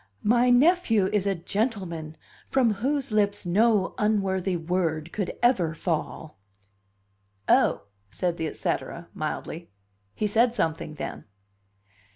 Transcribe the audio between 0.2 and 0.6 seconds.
"My